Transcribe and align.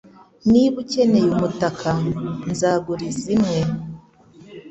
Niba 0.51 0.75
ukeneye 0.83 1.27
umutaka 1.35 1.89
nzaguriza 2.51 3.27
imwe. 3.35 3.59